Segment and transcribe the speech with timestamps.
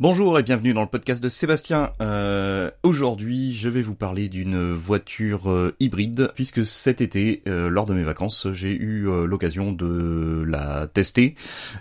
[0.00, 1.92] Bonjour et bienvenue dans le podcast de Sébastien.
[2.00, 7.84] Euh, Aujourd'hui, je vais vous parler d'une voiture euh, hybride, puisque cet été, euh, lors
[7.84, 11.34] de mes vacances, j'ai eu l'occasion de la tester.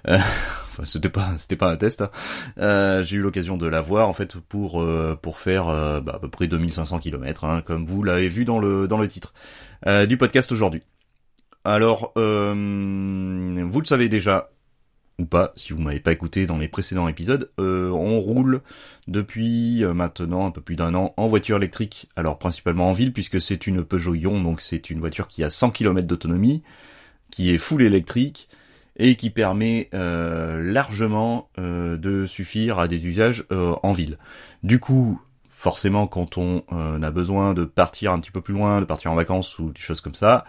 [0.09, 2.03] Enfin, c'était pas, c'était pas un test.
[2.57, 3.03] hein.
[3.03, 4.85] j'ai eu l'occasion de la voir en fait pour
[5.21, 5.67] pour faire
[6.01, 9.07] bah, à peu près 2500 km, hein, comme vous l'avez vu dans le dans le
[9.07, 9.33] titre
[10.07, 10.83] du podcast aujourd'hui.
[11.63, 14.49] Alors, vous le savez déjà,
[15.19, 18.61] ou pas, si vous m'avez pas écouté dans les précédents épisodes, euh, on roule
[19.07, 23.13] depuis euh, maintenant un peu plus d'un an en voiture électrique, alors principalement en ville
[23.13, 26.63] puisque c'est une Peugeot Ion, donc c'est une voiture qui a 100 km d'autonomie,
[27.29, 28.49] qui est full électrique
[28.99, 34.17] et qui permet euh, largement euh, de suffire à des usages euh, en ville.
[34.61, 38.81] Du coup, forcément, quand on euh, a besoin de partir un petit peu plus loin,
[38.81, 40.45] de partir en vacances ou des choses comme ça,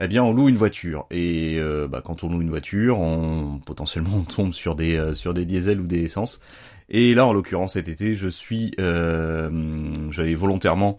[0.00, 3.60] eh bien on loue une voiture et euh, bah, quand on loue une voiture, on
[3.64, 6.40] potentiellement on tombe sur des euh, sur des diesels ou des essences.
[6.88, 10.98] Et là en l'occurrence cet été, je suis euh, j'avais volontairement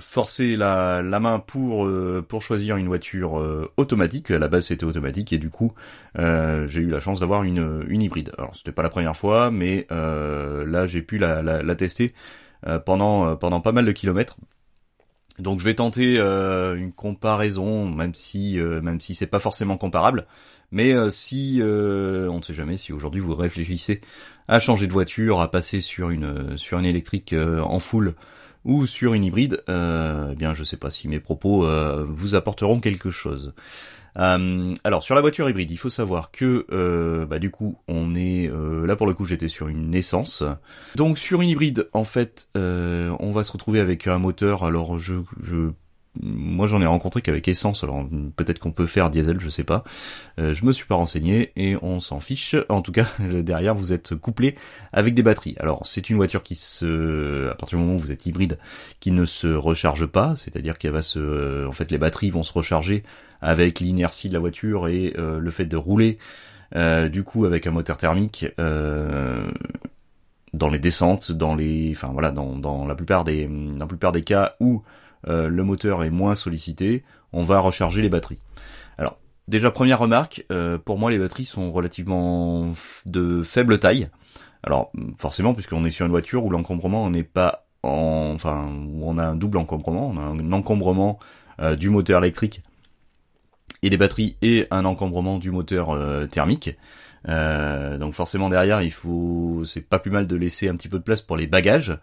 [0.00, 1.88] forcé la, la main pour
[2.28, 3.34] pour choisir une voiture
[3.76, 4.30] automatique.
[4.32, 5.72] À la base c'était automatique et du coup
[6.16, 8.32] j'ai eu la chance d'avoir une une hybride.
[8.36, 12.14] Alors c'était pas la première fois, mais là j'ai pu la, la, la tester
[12.84, 14.36] pendant pendant pas mal de kilomètres.
[15.38, 19.76] Donc je vais tenter euh, une comparaison, même si euh, même si c'est pas forcément
[19.76, 20.26] comparable.
[20.70, 24.00] Mais euh, si euh, on ne sait jamais, si aujourd'hui vous réfléchissez
[24.48, 28.14] à changer de voiture, à passer sur une sur une électrique en full
[28.64, 32.34] ou sur une hybride, euh, eh bien je sais pas si mes propos euh, vous
[32.34, 33.54] apporteront quelque chose.
[34.16, 38.14] Euh, alors sur la voiture hybride, il faut savoir que euh, bah, du coup on
[38.14, 40.42] est là pour le coup j'étais sur une essence.
[40.94, 44.64] Donc sur une hybride en fait on va se retrouver avec un moteur.
[44.64, 45.14] Alors je
[46.54, 47.84] moi j'en ai rencontré qu'avec essence.
[47.84, 49.84] Alors peut-être qu'on peut faire diesel, je sais pas.
[50.38, 52.56] Euh, je me suis pas renseigné et on s'en fiche.
[52.68, 54.54] En tout cas derrière vous êtes couplé
[54.92, 55.56] avec des batteries.
[55.58, 58.58] Alors c'est une voiture qui se, à partir du moment où vous êtes hybride,
[59.00, 62.52] qui ne se recharge pas, c'est-à-dire qu'elle va se, en fait les batteries vont se
[62.52, 63.04] recharger
[63.40, 66.18] avec l'inertie de la voiture et euh, le fait de rouler
[66.76, 69.46] euh, du coup avec un moteur thermique euh,
[70.52, 74.12] dans les descentes, dans les, enfin voilà, dans, dans la plupart des, dans la plupart
[74.12, 74.82] des cas où
[75.28, 78.40] euh, le moteur est moins sollicité, on va recharger les batteries.
[78.98, 79.18] Alors
[79.48, 82.72] déjà première remarque, euh, pour moi les batteries sont relativement
[83.06, 84.08] de faible taille.
[84.62, 89.18] Alors forcément puisqu'on est sur une voiture où l'encombrement n'est pas en, enfin où on
[89.18, 91.18] a un double encombrement, on a un encombrement
[91.60, 92.62] euh, du moteur électrique
[93.82, 95.98] et des batteries et un encombrement du moteur
[96.30, 96.70] thermique.
[97.28, 100.98] Euh, donc forcément derrière il faut c'est pas plus mal de laisser un petit peu
[100.98, 101.96] de place pour les bagages.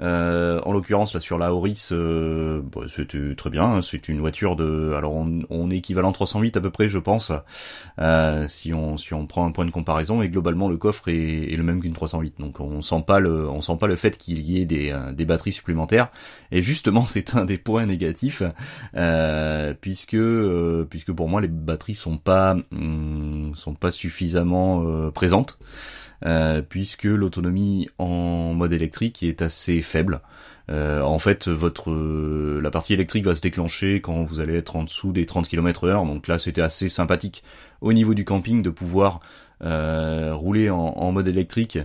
[0.00, 3.82] Euh, en l'occurrence là sur la Auris euh, bah, c'était très bien, hein.
[3.82, 7.32] c'est une voiture de alors on, on est équivalent 308 à peu près je pense
[8.00, 11.52] euh, si on si on prend un point de comparaison et globalement le coffre est,
[11.52, 14.16] est le même qu'une 308 donc on sent pas le on sent pas le fait
[14.16, 16.10] qu'il y ait des, euh, des batteries supplémentaires
[16.50, 18.42] et justement c'est un des points négatifs
[19.80, 20.16] puisque
[20.88, 25.58] puisque pour moi les batteries sont pas hum, sont pas suffisamment euh, présentes
[26.24, 30.20] euh, puisque l'autonomie en mode électrique est assez faible.
[30.70, 31.90] Euh, en fait, votre
[32.60, 35.84] la partie électrique va se déclencher quand vous allez être en dessous des 30 km
[35.84, 36.04] heure.
[36.04, 37.42] Donc là, c'était assez sympathique
[37.80, 39.20] au niveau du camping de pouvoir
[39.60, 41.78] rouler en mode électrique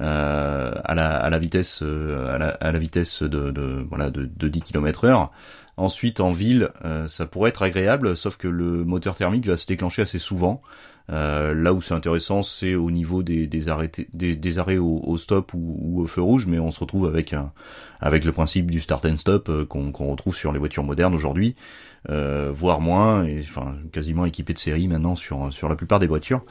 [0.00, 4.10] euh, à, la, à la vitesse euh, à, la, à la vitesse de, de voilà
[4.10, 5.30] de, de 10 km heure.
[5.76, 9.66] Ensuite, en ville, euh, ça pourrait être agréable, sauf que le moteur thermique va se
[9.66, 10.60] déclencher assez souvent.
[11.10, 15.00] Euh, là où c'est intéressant, c'est au niveau des, des, arrêtés, des, des arrêts au,
[15.04, 17.52] au stop ou, ou au feu rouge, mais on se retrouve avec un,
[18.00, 21.56] avec le principe du start and stop euh, qu'on retrouve sur les voitures modernes aujourd'hui,
[22.10, 26.06] euh, voire moins, et enfin quasiment équipé de série maintenant sur sur la plupart des
[26.06, 26.42] voitures.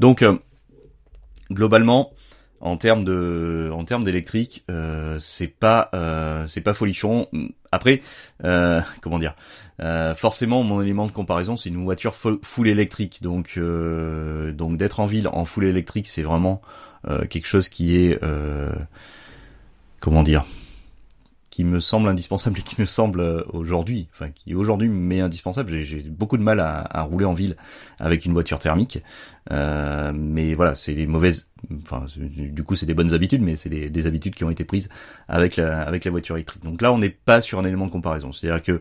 [0.00, 0.36] Donc euh,
[1.50, 2.12] globalement,
[2.60, 7.28] en termes de en termes d'électrique, euh, c'est pas euh, c'est pas folichon.
[7.72, 8.02] Après,
[8.44, 9.34] euh, comment dire
[9.80, 13.22] euh, Forcément, mon élément de comparaison, c'est une voiture full, électrique.
[13.22, 16.62] Donc euh, donc d'être en ville en full électrique, c'est vraiment
[17.08, 18.18] euh, quelque chose qui est
[20.00, 20.44] comment dire
[21.54, 25.70] qui me semble indispensable et qui me semble euh, aujourd'hui, enfin qui aujourd'hui m'est indispensable.
[25.82, 27.54] J'ai- beaucoup de mal à, rouler en ville
[28.00, 28.98] avec une voiture thermique,
[29.52, 31.50] Euh, mais voilà, c'est les mauvaises,
[31.82, 32.06] enfin
[32.56, 34.88] du coup c'est des bonnes habitudes, mais c'est des, des habitudes qui ont été prises
[35.28, 36.64] avec la avec la voiture électrique.
[36.64, 38.80] Donc là, on n'est pas sur un élément de comparaison, c'est-à-dire que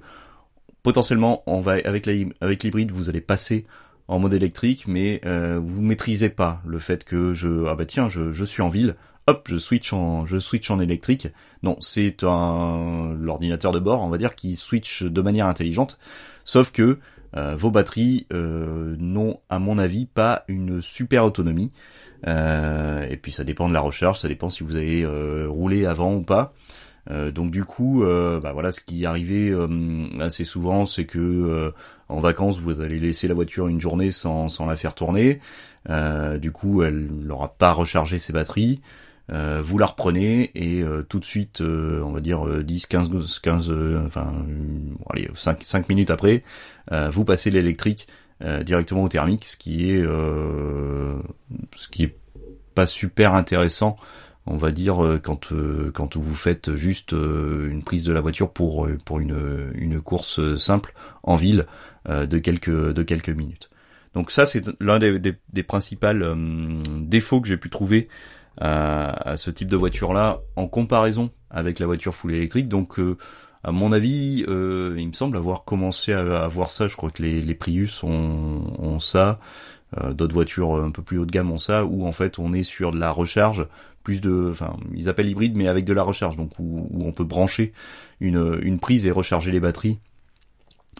[0.84, 3.66] potentiellement, on va avec la avec l'hybride, vous allez passer
[4.08, 8.10] en mode électrique, mais euh, vous maîtrisez pas le fait que je ah bah tiens,
[8.10, 8.96] je, je suis en ville,
[9.28, 11.28] hop, je switch en je switch en électrique.
[11.62, 15.98] Non, c'est un l'ordinateur de bord, on va dire, qui switch de manière intelligente.
[16.46, 17.00] Sauf que
[17.34, 21.72] vos batteries n'ont, à mon avis, pas une super autonomie.
[22.28, 25.06] et puis ça dépend de la recharge, ça dépend si vous avez
[25.48, 26.54] roulé avant ou pas.
[27.10, 29.52] donc du coup, bah voilà, ce qui arrivait
[30.20, 31.74] assez souvent, c'est que
[32.10, 35.40] en vacances, vous allez laisser la voiture une journée sans, sans la faire tourner.
[35.90, 38.82] du coup, elle n'aura pas rechargé ses batteries.
[39.32, 43.40] Euh, vous la reprenez et euh, tout de suite, euh, on va dire 10, 15,
[43.42, 43.74] 15,
[44.06, 44.34] enfin,
[45.10, 46.44] allez, 5, 5 minutes après,
[47.12, 48.08] vous passez l'électrique
[48.66, 52.18] directement au thermique, ce qui est, ce qui est
[52.76, 53.96] pas super intéressant,
[54.46, 55.54] on va dire quand
[55.94, 60.94] quand vous faites juste une prise de la voiture pour pour une une course simple
[61.24, 61.68] en ville
[62.10, 63.70] de quelques de quelques minutes.
[64.14, 66.08] Donc ça c'est l'un des, des, des principaux
[67.00, 68.10] défauts que j'ai pu trouver
[68.60, 72.68] à, ce type de voiture là en comparaison avec la voiture full électrique.
[72.68, 73.18] Donc euh,
[73.64, 76.88] à mon avis, euh, il me semble avoir commencé à, avoir ça.
[76.88, 79.40] Je crois que les, les Prius ont, ça.
[80.02, 82.52] Euh, d'autres voitures un peu plus haut de gamme ont ça, où en fait on
[82.54, 83.68] est sur de la recharge,
[84.04, 87.24] plus de, enfin ils appellent hybride, mais avec de la recharge, donc où, on peut
[87.24, 87.74] brancher
[88.20, 90.00] une, prise et recharger les batteries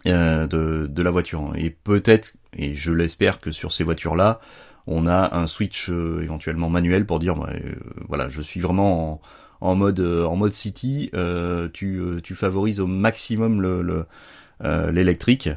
[0.06, 0.48] de,
[0.88, 1.54] de la voiture.
[1.56, 4.40] Et peut-être, et je l'espère que sur ces voitures-là,
[4.88, 7.76] on a un switch euh, éventuellement manuel pour dire euh,
[8.08, 9.22] voilà je suis vraiment
[9.62, 11.10] en, mode euh, en mode city
[11.74, 14.06] tu, tu favorises au maximum le
[14.92, 15.50] l'électrique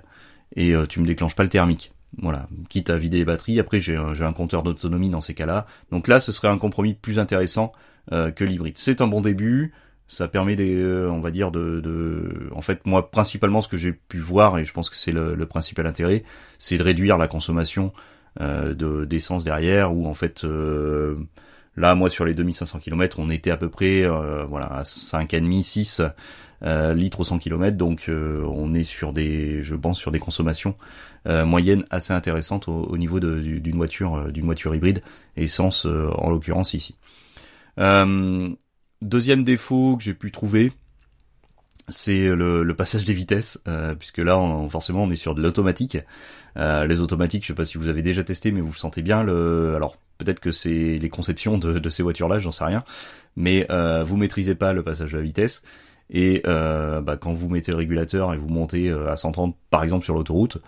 [0.54, 1.92] et tu me déclenches pas le thermique.
[2.18, 2.48] Voilà.
[2.68, 5.66] Quitte à vider les batteries après j'ai un, un compteur d'autonomie dans ces cas-là.
[5.92, 7.72] Donc là ce serait un compromis plus intéressant
[8.10, 8.78] que l'hybride.
[8.78, 9.72] C'est un bon début.
[10.08, 13.92] Ça permet des on va dire de, de en fait moi principalement ce que j'ai
[13.92, 16.24] pu voir et je pense que c'est le, principal intérêt
[16.58, 17.92] c'est de réduire la consommation
[18.40, 21.16] de d'essence derrière où en fait euh,
[21.76, 25.62] là moi sur les 2500 km on était à peu près euh, voilà à 5,5
[25.62, 26.02] 6
[26.94, 30.74] litres au 100 km donc on est sur des je pense sur des consommations
[31.26, 35.02] moyennes assez intéressantes au, niveau d'une voiture d'une voiture hybride
[35.36, 36.98] essence en l'occurrence ici.
[39.02, 40.72] Deuxième défaut que j'ai pu trouver
[41.88, 44.36] c'est le, passage des vitesses, euh, puisque là,
[44.68, 45.98] forcément, on est sur de l'automatique.
[46.56, 49.22] Euh, les automatiques, je sais pas si vous avez déjà testé, mais vous sentez bien.
[49.22, 52.84] Le, alors peut-être que c'est les conceptions de, ces voitures-là, j'en sais rien,
[53.36, 55.62] mais euh, vous maîtrisez pas le passage de la vitesse.
[56.08, 60.04] Et euh, bah, quand vous mettez le régulateur et vous montez à 130, par exemple,
[60.04, 60.58] sur l'autoroute,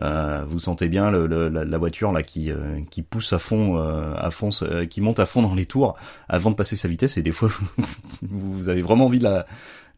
[0.00, 2.52] vous sentez bien la, voiture là qui
[2.90, 4.50] qui pousse à fond, à fond,
[4.88, 5.96] qui monte à fond dans les tours
[6.28, 7.16] avant de passer sa vitesse.
[7.16, 7.48] Et des fois,
[8.22, 9.46] vous avez vraiment envie de la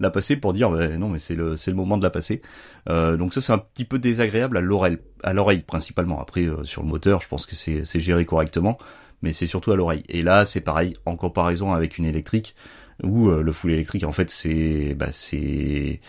[0.00, 2.42] la passer pour dire bah, non mais c'est le c'est le moment de la passer.
[2.88, 6.20] Euh, donc ça c'est un petit peu désagréable à l'oreille à l'oreille principalement.
[6.20, 8.78] Après euh, sur le moteur, je pense que c'est c'est géré correctement,
[9.22, 10.02] mais c'est surtout à l'oreille.
[10.08, 12.56] Et là c'est pareil en comparaison avec une électrique
[13.02, 16.00] où euh, le full électrique en fait c'est bah, c'est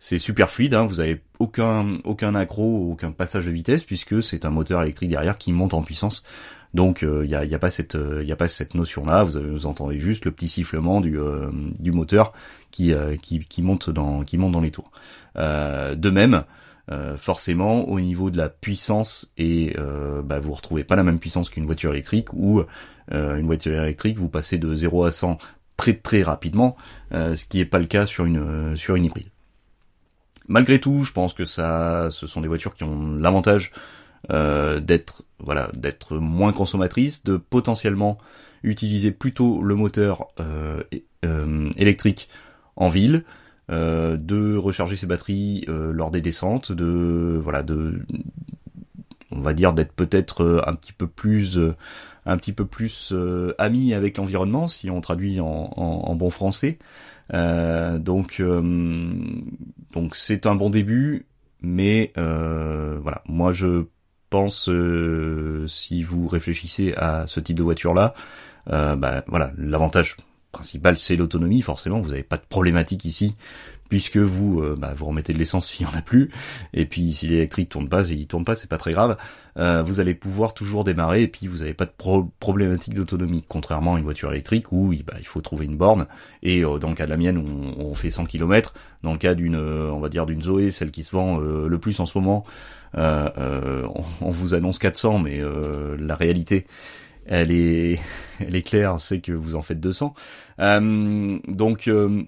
[0.00, 0.74] c'est super fluide.
[0.74, 5.10] Hein, vous avez aucun aucun accro, aucun passage de vitesse puisque c'est un moteur électrique
[5.10, 6.24] derrière qui monte en puissance.
[6.74, 9.24] Donc il n'y a, y a, pas cette il y a pas cette notion là.
[9.24, 11.18] Vous, avez, vous entendez juste le petit sifflement du
[11.78, 12.32] du moteur
[12.70, 14.90] qui, euh, qui, monte dans qui monte dans les tours.
[15.36, 16.44] Euh, de même,
[16.90, 21.18] euh, forcément au niveau de la puissance et euh, bah, vous retrouvez pas la même
[21.18, 22.62] puissance qu'une voiture électrique ou
[23.10, 25.38] une voiture électrique vous passez de 0 à 100
[25.78, 26.76] très très rapidement,
[27.10, 29.28] ce qui est pas le cas sur une sur une hybride.
[30.46, 33.72] Malgré tout, je pense que ça, ce sont des voitures qui ont l'avantage
[34.28, 38.18] d'être voilà d'être moins consommatrices, de potentiellement
[38.62, 40.28] utiliser plutôt le moteur
[41.76, 42.28] électrique
[42.76, 43.24] en ville,
[43.70, 48.00] euh, de recharger ses batteries euh, lors des descentes, de voilà de
[49.30, 51.60] on va dire d'être peut-être euh, un petit peu plus
[52.24, 53.14] un petit peu plus
[53.58, 56.78] ami avec l'environnement si on traduit en, bon français.
[57.30, 58.42] donc
[59.92, 61.26] donc c'est un bon début,
[61.60, 63.84] mais voilà moi je
[64.30, 64.70] pense
[65.68, 68.14] si vous réfléchissez à ce type de voiture là,
[68.66, 70.16] bah voilà l'avantage
[70.52, 73.36] principal c'est l'autonomie, forcément vous n'avez pas de problématique ici,
[73.88, 76.30] puisque vous euh, bah, vous remettez de l'essence s'il y en a plus,
[76.72, 79.16] et puis si l'électrique tourne pas, il tourne pas, c'est pas très grave,
[79.58, 81.92] euh, vous allez pouvoir toujours démarrer, et puis vous n'avez pas de
[82.40, 86.06] problématique d'autonomie, contrairement à une voiture électrique où bah, il faut trouver une borne,
[86.42, 89.18] et euh, dans le cas de la mienne on, on fait 100 km, dans le
[89.18, 92.18] cas d'une on va dire d'une Zoé, celle qui se vend le plus en ce
[92.18, 92.44] moment,
[92.94, 95.40] on, on, vous annonce 400, mais
[95.98, 96.66] la réalité
[97.28, 98.00] elle est,
[98.40, 100.14] elle est claire, c'est que vous en faites 200.
[100.60, 102.22] Euh, donc, euh,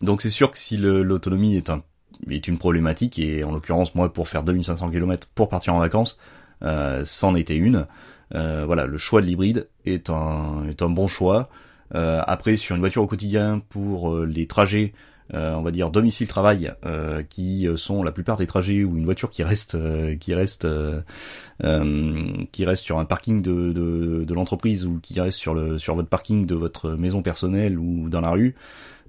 [0.00, 1.82] donc c'est sûr que si l'autonomie est un
[2.30, 6.18] est une problématique et en l'occurrence moi pour faire 2500 km pour partir en vacances,
[6.62, 7.86] euh, c'en était une.
[8.30, 11.50] Voilà, le choix de l'hybride est un bon choix.
[11.92, 14.92] après sur une voiture au quotidien pour les trajets
[15.32, 16.72] on va dire domicile travail,
[17.28, 19.76] qui sont la plupart des trajets ou une voiture qui reste
[20.18, 20.68] qui reste
[22.52, 26.46] qui reste sur un parking de, l'entreprise ou qui reste sur le sur votre parking
[26.46, 28.54] de votre maison personnelle ou dans la rue.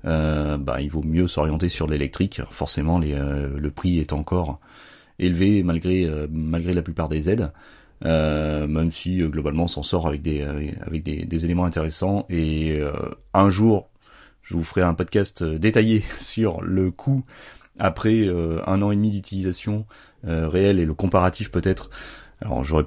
[0.04, 2.42] bah, il vaut mieux s'orienter sur l'électrique.
[2.50, 4.60] Forcément, les, le prix est encore
[5.20, 7.52] élevé malgré malgré la plupart des aides.
[8.04, 11.64] Euh, même si euh, globalement on s'en sort avec des euh, avec des, des, éléments
[11.64, 12.82] intéressants et
[13.34, 13.90] un jour
[14.46, 17.26] je vous ferai un podcast détaillé sur le coût
[17.78, 18.30] après
[18.66, 19.86] un an et demi d'utilisation
[20.24, 21.90] réelle et le comparatif peut-être
[22.40, 22.86] alors j'aurais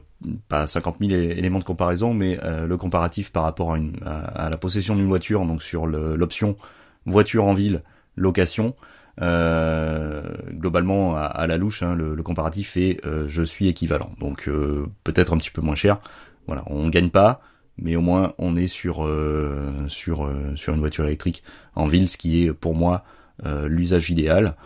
[0.48, 5.08] pas 50 000 éléments de comparaison mais le comparatif par rapport à, la possession d'une
[5.08, 6.56] voiture donc sur l'option
[7.04, 7.82] voiture en ville
[8.16, 8.74] location
[9.20, 14.12] euh, globalement, à, la louche, hein, le, comparatif est euh, je suis équivalent.
[14.20, 16.00] Donc euh, peut-être un petit peu moins cher.
[16.46, 17.40] Voilà, on gagne pas,
[17.78, 19.08] mais au moins on est sur
[19.88, 21.42] sur sur une voiture électrique
[21.74, 23.04] en ville, ce qui est pour moi
[23.44, 24.56] l'usage idéal,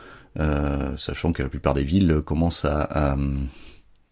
[0.97, 3.16] sachant que la plupart des villes commencent à,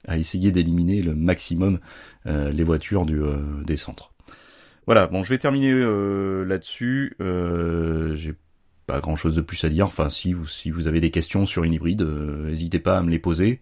[0.07, 1.79] à, essayer d'éliminer le maximum
[2.27, 3.21] les voitures du,
[3.65, 4.13] des centres.
[4.87, 5.73] Voilà, bon, je vais terminer
[6.45, 7.17] là-dessus.
[7.19, 8.35] J'ai
[8.91, 9.87] pas grand chose de plus à dire.
[9.87, 13.03] Enfin, si vous, si vous avez des questions sur une hybride, euh, n'hésitez pas à
[13.03, 13.61] me les poser.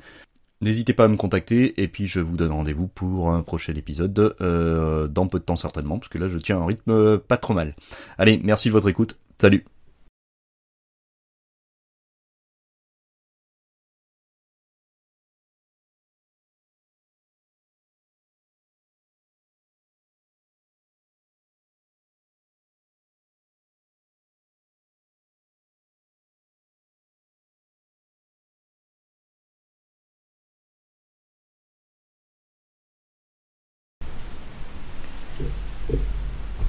[0.61, 4.35] N'hésitez pas à me contacter et puis je vous donne rendez-vous pour un prochain épisode
[4.41, 7.55] euh, dans peu de temps certainement parce que là je tiens un rythme pas trop
[7.55, 7.77] mal.
[8.19, 9.19] Allez, merci de votre écoute.
[9.41, 9.65] Salut